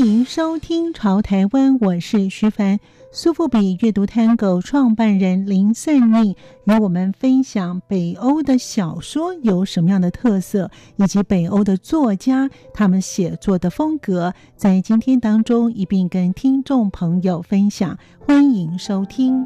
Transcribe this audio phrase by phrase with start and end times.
[0.00, 2.80] 欢迎收听《潮台湾》，我是徐凡。
[3.12, 6.34] 苏富比阅读 Tango 创办人林胜宁
[6.64, 17.98] 与我们分享北欧的小说有什么样的特色，以及北欧的作家他们写作的风格，在今天当中一并跟听众朋友分享。
[18.20, 19.44] 欢迎收听。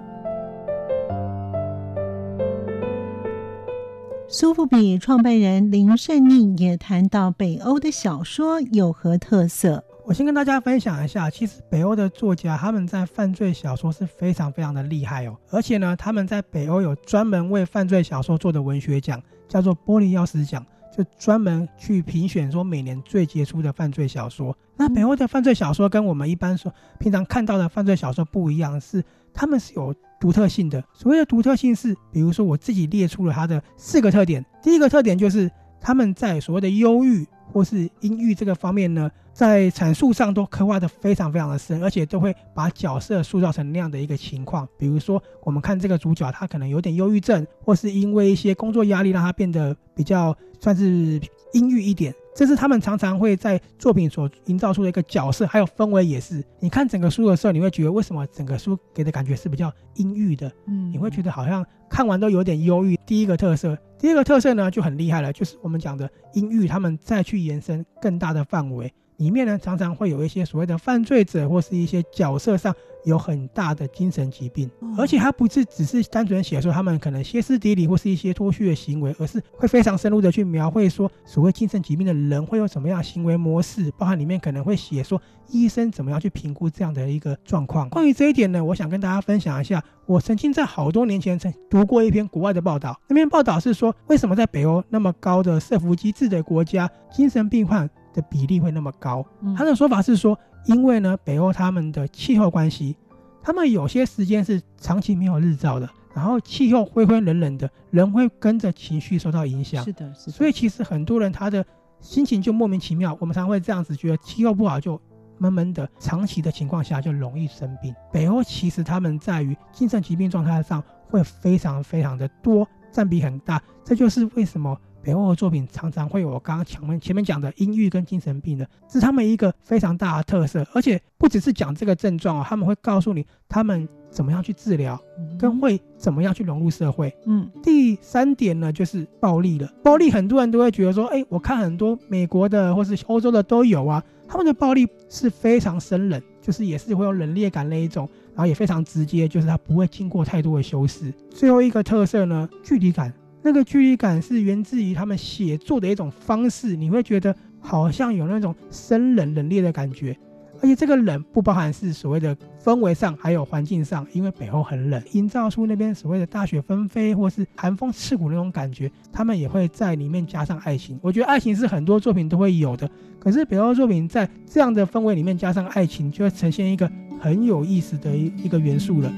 [4.29, 9.83] 苏富比创办人林胜宁也谈到北欧的小说有何特色。
[10.07, 24.55] 我先跟大家分享一下，其实北欧的作家他们在犯罪小说是非常非常的厉害哦，而且呢，他们在北欧有专门为犯罪小说做的文学奖，叫做玻利奥斯奖，就专门去评选说每年最杰出的犯罪小说。
[24.77, 29.03] 那北欧的犯罪小说跟我们一般说平常看到的犯罪小说不一样，是
[29.33, 30.85] 他们是有独特性的。
[30.93, 39.11] 所谓的独特性是，比如说我自己列出了它的四个特点，第一个特点就是他们在所谓的忧郁或是阴郁这个方面呢。
[39.35, 44.65] 在阐述上都刻画得非常非常的深，而且都会把角色塑造成那样的一个情况。
[44.79, 51.21] 比如说，我们看这个主角，他可能有点忧郁症，或是因为一些工作压力让他变得比较算是
[51.53, 52.15] 阴郁一点。
[52.33, 56.41] 这是他们常常会在作品所营造出的一个角色，还有氛围也是。
[56.61, 60.49] 你看整个书的时候，你会觉得为什么整个书给的感觉是比较阴郁的？
[60.67, 62.97] 嗯，你会觉得好像看完都有点忧郁。
[63.05, 68.93] 第一个特色，第二个特色呢就很厉害了，就是我们讲的音域，他们再去延伸更大的范围。
[69.17, 72.75] 里面呢，常常会有一些所谓的犯罪者，或是一些角色上
[73.05, 87.89] 有很大的精神疾病，而且他不是只是单纯写说他们可能歇斯底里或是一些脱序的行为，而是会非常深入的去描绘说所谓精神疾病的人会有什么样的行为模式，包含里面可能会写说医生怎么样去评估这样的一个状况。
[87.91, 99.23] 关于这一点呢，我想跟大家分享一下，我曾经在好多年前曾读过一篇国外的报道，那篇报道是说为什么在北欧那么高的社福机制的国家，精神病患的比例会那么高？
[99.55, 102.97] 他的说法是说，因为呢，北欧他们的气候关系，
[103.43, 109.85] 他们有些时间是长期没有日照的，然后气候灰灰冷冷的，人会跟着情绪受到影响。
[109.85, 110.33] 是的，是的。
[110.33, 111.63] 所以其实很多人他的
[112.01, 113.15] 心情就莫名其妙。
[113.21, 114.99] 我们常会这样子觉得，气候不好就
[115.37, 117.95] 闷闷的，长期的情况下就容易生病。
[118.13, 123.61] 北欧其实他们在于精神疾病状态上会非常非常的多，占比很大。
[123.85, 124.79] 这就是为什么。
[125.05, 134.99] 北欧的作品常常会有我刚刚前面前面讲的阴郁跟精神病的，是他们一个非常大的特色，而且不只是讲这个症状哦，他们会告诉你他们怎么样去治疗，
[135.39, 137.15] 跟会怎么样去融入社会。
[137.27, 151.13] 嗯，第三点呢就是暴力了，暴力很多人都会觉得说，哎，我看很多美国的或是欧洲的都有啊，他们的暴力是非常生冷，就是也是会有冷冽感那一种，然后也非常直接，就是它不会经过太多的修饰。
[151.29, 153.13] 最后一个特色呢，距离感。
[153.45, 160.17] 那个距离感是源自于他们写作的一种方式，你会觉得好像有那种生冷冷冽的感觉，
[160.63, 170.99] 而且这个冷不包含是所谓的氛围上，还有环境上，因为北欧很冷，营造出那边所谓的大雪纷飞或是寒风刺骨那种感觉，他们也会在里面加上爱情。
[171.03, 172.89] 我觉得爱情是很多作品都会有的，
[173.19, 176.91] 可是北欧作品在这样的氛围里面加上爱情，就会呈现一个
[177.21, 179.13] 很有意思的一一个元素了。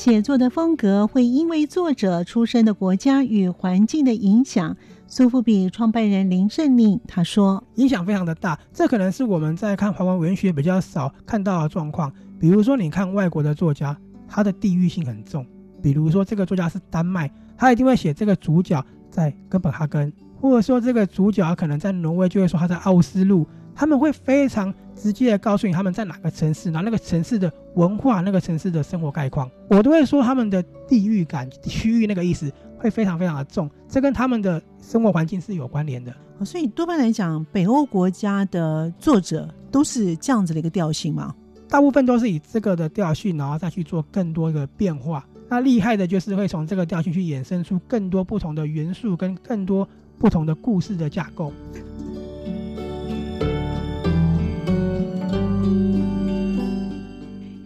[0.00, 4.74] 写作的风格会因为作者出生的国家与环境的影响。
[5.06, 12.10] 苏富比创办人林胜宁他说：“影响非常的大，这可能是我们在看华文文学比较少看到的状况。
[12.38, 13.94] 比如说，你看外国的作家，
[14.26, 15.44] 他的地域性很重。
[15.82, 20.10] 比如说，这个作家是丹麦，他一定会写这个主角在哥本哈根，
[20.40, 36.14] 或者说这个主角可能在挪威，就会说他在奥斯陆。”他们会非常直接的告诉你他们在哪个城市，然后那个城市的文化、那个城市的生活概况，我都会说他们的地域感、区域那个意思会非常非常的重，这跟他们的生活环境是有关联的。
[36.44, 41.34] 所以多半来讲，北欧国家的作者都是这样子的一个调性嘛？
[41.68, 45.26] 大部分都是以这个的调性，然后再去做更多的变化。
[45.48, 49.88] 那厉害的就是会从这个调性去衍生出更多不同的元素，跟更多
[50.18, 51.52] 不同的故事的架构。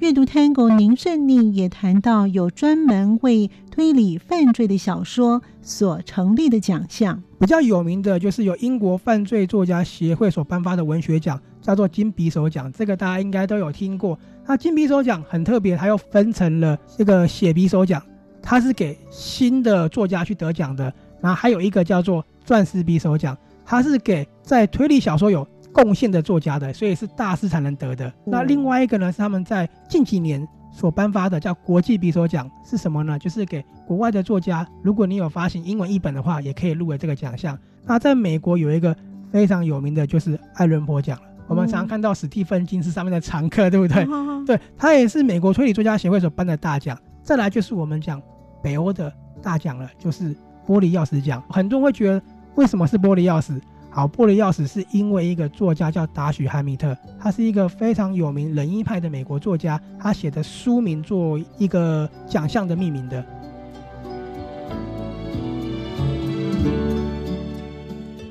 [0.05, 14.19] 阅读 Tango，林胜利也谈到有专门为推理犯罪的小说所成立的奖项，比较有名的就是由英国犯罪作家协会所颁发的文学奖，叫做金匕首奖，这个大家应该都有听过。
[14.47, 18.03] 那金匕首奖很特别，它又分成了这个写匕首奖，
[18.43, 20.93] 它是给新的作家去得奖的。
[21.23, 23.35] 然后还有一个叫做钻石匕首奖，
[23.65, 28.11] 它是给在推理小说有贡献的作家的，所以是大师才能得的。
[28.25, 33.19] 那另外一个呢，是他们在近几年所颁发的，叫国际匕首奖，是什么呢？
[33.19, 37.59] 就是给国外的作家，如果你有发行英文译本的话，也可以入围这个奖项。
[37.85, 38.97] 那在美国有一个
[39.31, 41.25] 非常有名的就是艾伦坡奖了。
[41.47, 44.07] 我们常常看到史蒂芬金是上面的常客，对不对？
[44.11, 46.97] 嗯、对，他也是美国推理作家协会所颁的大奖。
[47.23, 48.23] 再来就是我们讲
[48.63, 49.13] 北欧的
[49.43, 50.35] 大奖了，就是
[50.67, 51.43] 玻璃钥匙奖。
[51.51, 52.23] 很多人会觉得，
[52.55, 53.61] 为什么是玻璃钥匙？
[53.95, 63.25] 好，玻璃钥匙是因为一个作家叫达许汉密特，他是一个非常有名冷硬派的美国作家，他写的书名做一个奖项的命名的。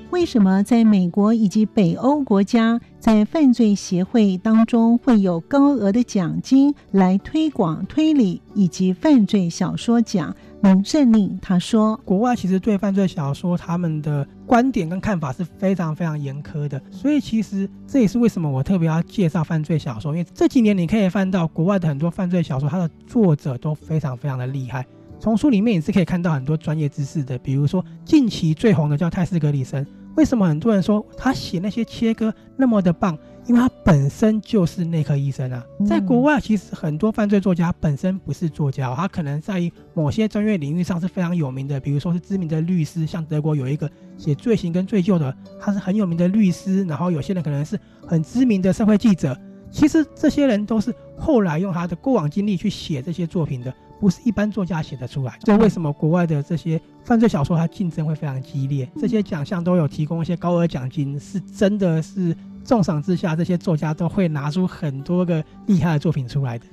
[0.10, 10.36] 为什么在美国以及北欧国家，在犯罪协会当中会有高额的奖金来推广推理以及犯罪小说奖？
[10.62, 24.86] 林胜令他说，国外其实对犯罪小说他们的观点跟看法是非常非常严苛的，所以其实这也是为什么我特别要介绍犯罪小说，因为这几年你可以看到国外的很多犯罪小说，它的作者都非常非常的厉害。
[25.20, 29.86] 从书里面也是可以看到很多专业知识的，比如说近期最红的叫泰斯·格里森。
[30.16, 33.18] 为什么很多人说他写那些切割那么的棒？
[33.46, 35.64] 因为他本身就是内科医生啊。
[35.86, 46.84] 在国外，其实很多犯罪作家本身不是作家，他可能在某些专业领域上是非常有名的，比如说是知名的律师，像德国有一个写罪行跟罪疚的，他是很有名的律师。
[46.86, 49.38] 然后有些人可能是很知名的社会记者。
[49.72, 53.74] 其实这些人都是后来用他的过往经历去写这些作品的。
[54.00, 58.86] 不是一般作家写得出来，所以为什么国外的这些犯罪小说它竞争会非常激烈？
[59.00, 66.66] 这些奖项都有提供一些高额奖金，是真的是重赏之下，这些作家都会拿出很多个厉害的作品出来的。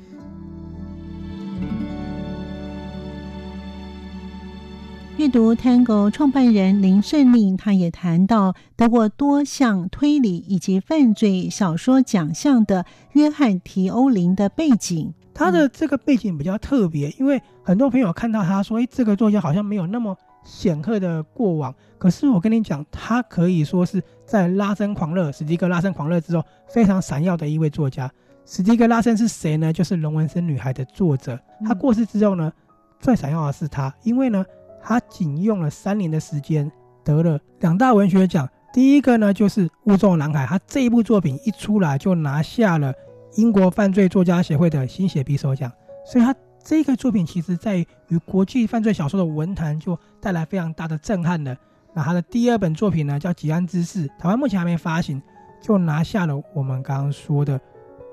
[5.16, 15.12] 阅读 Tango 创办人林胜令，他也谈到得过多项推理以及犯罪小说奖项的约翰提欧林的背景。
[15.34, 20.16] 他的这个背景比较特别，因为很多朋友看到他说：“哎，这个作家好像没有那么
[20.50, 28.10] 显赫的过往。”可是我跟你讲，他可以说是在拉森狂热、史蒂格拉森狂热之后非常闪耀的一位作家。
[28.44, 29.72] 史蒂格拉森是谁呢？
[29.72, 31.38] 就是《龙纹身女孩》的作者。
[31.64, 32.52] 他过世之后呢，
[32.98, 34.44] 最闪耀的是他，因为呢，
[34.82, 36.70] 他仅用了三年的时间
[37.04, 38.48] 得了两大文学奖。
[38.72, 42.92] 第一个呢，就是《雾中男孩》，他这一部作品一出来就拿下了。
[43.36, 45.70] 英国犯罪作家协会的新写匕首奖，
[46.04, 47.78] 所以他这个作品其实在
[48.08, 51.56] 于国际犯罪小说的文坛就带来非常大的震撼了。
[51.94, 55.20] 那他的第二本作品呢，叫《吉安之誓》，台湾目前还没发行，
[55.60, 57.58] 就拿下了我们刚刚说的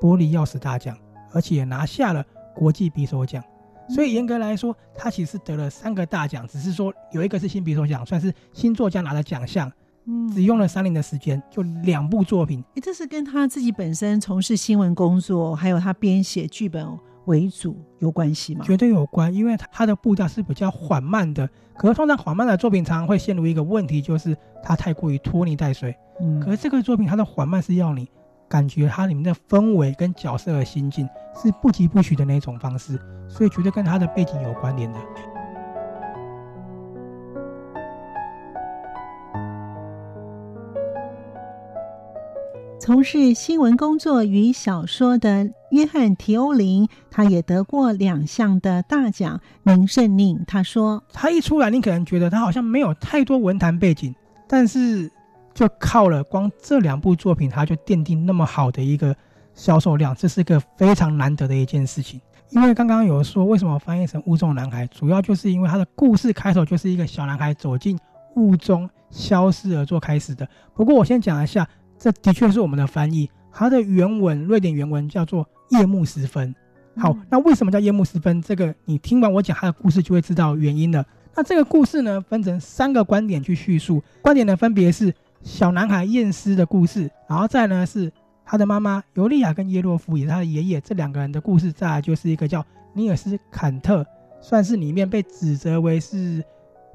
[0.02, 0.98] 玻璃钥匙大奖，
[1.32, 3.44] 而且也拿下了国际匕首奖。
[3.90, 9.72] 所以严格来说，他其实得了三个大奖，只是说有一个是新匕首奖，算是新作家拿的奖项。
[10.06, 12.64] 嗯，只用了三年的时间，就两部作品。
[12.76, 16.88] 诶，这是跟他自己本身从事新闻工作，还有他编写剧本
[17.28, 18.66] 为主有关系吗？
[18.66, 21.48] 绝对有关，因为它的步调是比较缓慢的。
[21.78, 25.96] 可是通常缓慢的作品常常会陷入一个问题，就是它太过于拖泥带水。
[26.20, 28.10] 嗯，可是这个作品它的缓慢是要你
[28.50, 35.00] 感觉它里面的氛围跟角色的心境是不疾不徐的那种方式，所以绝对跟它的背景有关联的。
[42.80, 49.40] 从事新闻工作与小说的约翰·提欧林，他也得过两项的大奖。
[49.64, 54.14] 林胜令他说：“他一出来，你可能觉得他好像没有太多文坛背景，
[54.48, 55.12] 但是
[55.54, 59.16] 就靠了光这两部作品，他就奠定那么好的一个
[59.54, 62.20] 销售量，这是个非常难得的一件事情。
[62.52, 67.98] 因为刚刚有说为什么翻译成雾中男孩，主要就是因为他的故事开头就是一个小男孩走进
[68.36, 70.48] 雾中消失而做开始的。
[70.74, 71.68] 不过我先讲一下。”
[72.00, 76.54] 这的确是我们的翻译，它的原文，瑞典原文叫做“夜幕时分”。
[76.98, 78.42] 好，那为什么叫夜幕时分？
[78.42, 81.06] 这个你听完我讲他的故事就会知道原因了。
[81.36, 88.12] 那这个故事呢，分成三个观点去叙述，观点呢分别是小男孩验尸的故事，然后再呢是
[88.44, 94.04] 他的妈妈尤利亚跟耶洛夫，也是他的爷爷这两个人的故事，再来就是一个叫尼尔斯坎特，
[94.42, 96.44] 算是里面被指责为是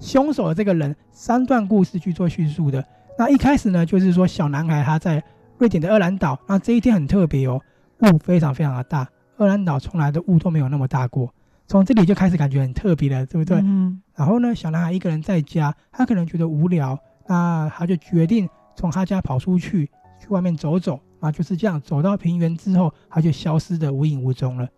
[0.00, 2.84] 凶手的这个人，三段故事去做叙述的。
[3.16, 5.22] 那一开始呢，就是说小男孩他在
[5.58, 7.60] 瑞典的厄兰岛，那这一天很特别哦，
[8.02, 11.32] 雾非常非常的大，厄兰岛从来的雾都没有那么大过，
[11.66, 13.58] 从这里就开始感觉很特别了，对不对？
[13.62, 14.02] 嗯。
[14.14, 19.88] 然后呢，小男孩一个人在家，他可能觉得无聊，那他就决定从他家跑出去，
[20.20, 24.68] 去外面走走，啊，就是这样走到平原之后，他就消失的无影无踪了。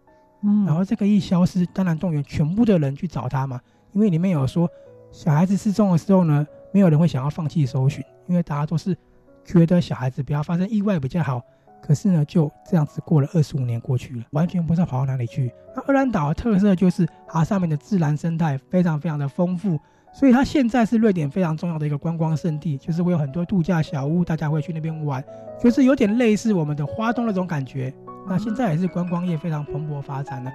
[0.42, 3.60] 嗯，然后这个一消失，当然动员全部的人去找他嘛，
[3.92, 4.68] 因为里面有说
[5.10, 8.96] 小孩子失踪的时候呢，没有人会想要放弃搜寻，因为大家都是
[9.44, 11.42] 觉得小孩子不要发生意外比较好。
[11.86, 15.52] 可是呢，就这样子过了二十五年过去了，完全不知道跑到哪里去。
[15.76, 19.78] 那厄兰岛的特色就是它上面的自然生态非常非常的丰富，
[20.10, 25.22] 所以它现在是瑞典非常重要的一个观光胜地，就是会有很多度假小屋，大家会去那边玩，
[25.62, 27.92] 就是有点类似我们的花东那种感觉。
[28.26, 30.50] 那现在也是观光业非常蓬勃发展的。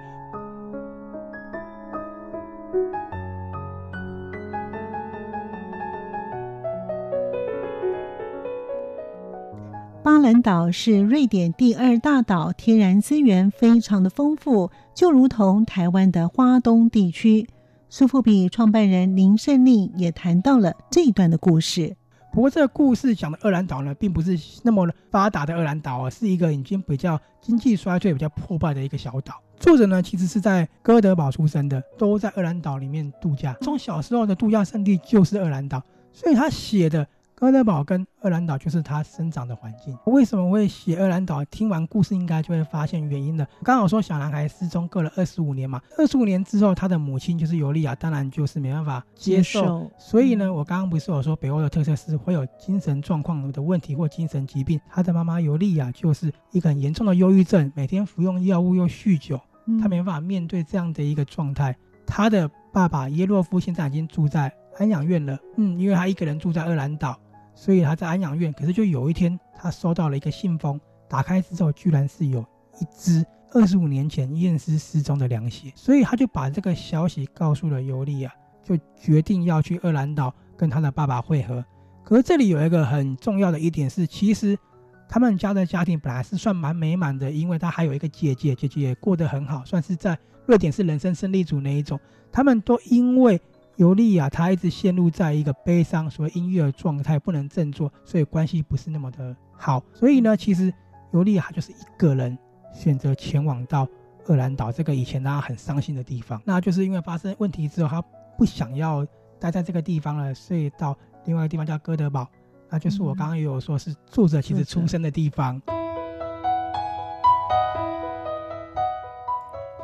[10.30, 17.48] 兰岛是瑞典第二大岛，天然资源非常的丰富，就如同台湾的花东地区。
[17.88, 21.96] 苏富比创办人林胜利也谈到了这一段的故事。
[22.32, 29.34] 不过，这个故事讲的厄兰岛呢，并不是那么发达的厄兰岛啊，是一个已经比较经济衰退、比较破败的一个小岛。
[29.58, 33.56] 作者呢，其实是在哥德堡出生的，都在厄兰岛里面度假。
[33.62, 35.82] 从小时候的度假胜地就是厄兰岛，
[36.12, 37.04] 所以他写的。
[37.40, 39.96] 哥德堡跟厄兰岛就是他生长的环境。
[40.04, 41.42] 为什么会写厄兰岛？
[41.46, 43.48] 听完故事应该就会发现原因了。
[43.64, 49.62] 刚好说小男孩失踪过了二十五年嘛，二十五年之后，他的母亲就是尤利亚，当然就是没办法接受。
[49.62, 49.90] 接受。
[49.96, 54.78] 所以呢，我刚刚不是有说北欧的特色是会有精神状况的问题或精神疾病？
[54.90, 59.40] 他的妈妈尤利亚就是一个很严重的忧郁症，每天服用药物又酗酒，
[59.80, 61.74] 他没办法面对这样的一个状态。
[62.06, 67.18] 他的爸爸耶洛夫现在已经住在安养院了，嗯，因为他一个人住在厄兰岛。
[67.60, 72.40] 所以他在安养院，可是就有一天，他收到了一个信封，打开之后，居然是有
[72.80, 78.32] 一只二十五年前验尸失踪的凉鞋，所以他就把这个消息告诉了尤利亚，
[78.64, 81.62] 就决定要去厄兰岛跟他的爸爸会合。
[82.02, 84.58] 可是这里有一个很重要的一点是，其实
[85.06, 92.00] 他们家的家庭本来是算蛮美满的，因为他还有一个姐姐，姐姐也过得很好，算是在瑞典是人生胜利组那一种。
[92.32, 93.38] 他们都因为。
[93.80, 99.82] 尤利亚她一直陷入在一个悲伤、所谓阴郁的状态，不能振作，所以关系不是那么的好。
[99.94, 100.70] 所以呢，其实
[101.14, 102.36] 尤利亚就是一个人
[102.74, 103.88] 选择前往到
[104.26, 106.38] 厄兰岛这个以前大家很伤心的地方。
[106.44, 108.02] 那就是因为发生问题之后，他
[108.36, 109.02] 不想要
[109.38, 110.94] 待在这个地方了，所以到
[111.24, 112.28] 另外一个地方叫哥德堡，
[112.68, 115.58] 那就是我刚刚也有说是作者其实出生的地方。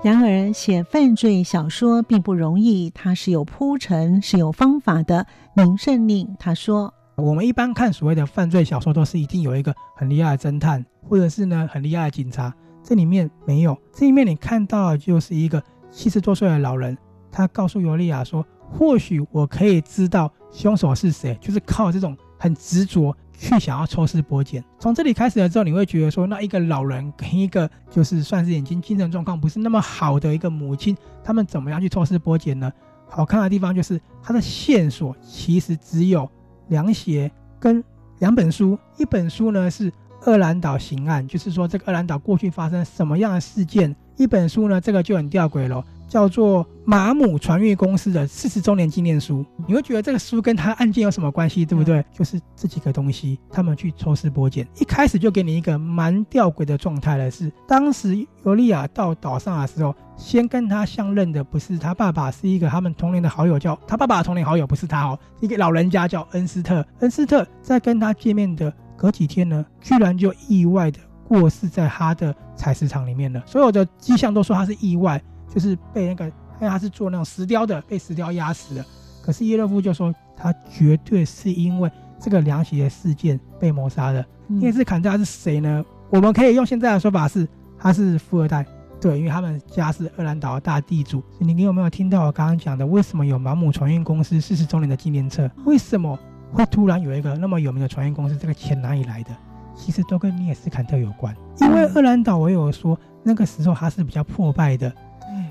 [0.03, 5.27] 然而，写犯罪小说并不容易，它是有铺陈、是有方法的。
[5.55, 12.55] 明胜令他说：“我们一般看所谓的犯罪小说，都是一定有一个很厉害的侦探，或者是呢很厉害的警察。
[12.85, 15.61] 这里面没有，这里面你看到的就是一个
[15.91, 16.97] 七十多岁的老人，
[17.33, 32.73] 他告诉尤利亚说：‘或许我可以知道凶手是谁。’就是靠这种很执着。”去想要抽丝剥茧，从这里开始了之后，你会觉得说，那一个老人跟一个就是算是眼睛精神状况不是那么好的一个母亲，他们怎么样去抽丝剥茧呢？
[33.09, 36.29] 好看的地方就是它的线索其实只有
[36.69, 37.83] 凉鞋跟
[38.19, 39.93] 两本书，一本书呢是
[40.25, 45.85] 厄兰岛刑案，就是说这个厄兰岛过去发生什么样的事件，一本书呢这个就很吊诡了。
[46.09, 52.05] 叫做马姆船运公司的四十周年纪念书，你会觉得这个书跟他案件有什么关系，对不对？
[52.13, 57.31] 就是这几个东西，他们去抽丝剥茧，一开始就给你一个蛮吊诡的状态了。
[57.31, 66.87] 是当时尤利亚到岛上的时候，先跟他相认的不是他爸爸，是一个他们同龄的好友，叫他爸爸的同龄好友，不是他哦，一个老人家叫恩斯特。
[67.01, 73.43] 恩斯特在跟他见面的隔几天呢，居然就意外的过世在他的采石场里面了。
[73.45, 75.21] 所有的迹象都说他是意外。
[75.57, 78.85] 就是被那个，因为他是做那种石雕的，被石雕压死的。
[79.25, 84.23] 可是耶勒夫就说，他绝对是因为这个凉席的事件被谋杀的。
[84.51, 85.83] 因为是砍他是谁呢？
[86.11, 87.49] 我们可以用现在的说法是，
[87.79, 88.67] 他是富二代。
[89.01, 91.23] 对，因为他们家是厄兰岛的大地主。
[91.39, 92.87] 你你有没有听到我刚刚讲的？
[92.87, 95.51] 为什么有马姆船运公司四十周年的纪念册？
[95.65, 96.19] 为什么
[96.53, 98.37] 会突然有一个那么有名的船运公司？
[98.37, 99.31] 这个钱哪里来的？
[99.75, 101.35] 其实都跟涅斯坎特有关。
[101.63, 104.93] 因为厄兰岛，我有说那个时候它是比较破败的。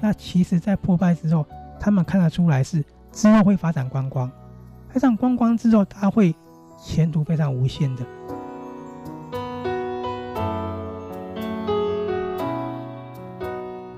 [0.02, 1.46] 那其实，在破败之后，
[1.80, 4.30] 他们看得出来是之后会发展观光，
[4.90, 6.36] 发展观光之后，他会
[6.82, 8.06] 前途非常无限的。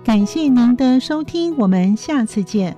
[0.04, 2.78] 感谢您的收听，我们下次见。